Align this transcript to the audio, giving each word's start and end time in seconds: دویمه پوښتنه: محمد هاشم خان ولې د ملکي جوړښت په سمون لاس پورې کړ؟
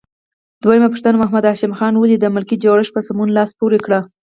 دویمه 0.63 0.87
پوښتنه: 0.93 1.15
محمد 1.17 1.43
هاشم 1.49 1.73
خان 1.79 1.93
ولې 1.97 2.17
د 2.19 2.25
ملکي 2.35 2.55
جوړښت 2.63 2.91
په 2.93 3.01
سمون 3.07 3.29
لاس 3.37 3.49
پورې 3.59 3.79
کړ؟ 3.85 3.91